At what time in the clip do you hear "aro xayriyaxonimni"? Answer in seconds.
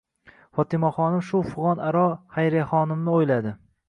1.89-3.15